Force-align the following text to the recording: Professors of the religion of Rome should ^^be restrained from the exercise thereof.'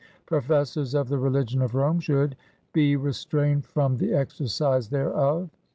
Professors 0.25 0.95
of 0.95 1.09
the 1.09 1.17
religion 1.19 1.61
of 1.61 1.75
Rome 1.75 1.99
should 1.99 2.35
^^be 2.73 2.97
restrained 2.99 3.67
from 3.67 3.97
the 3.97 4.15
exercise 4.15 4.89
thereof.' 4.89 5.51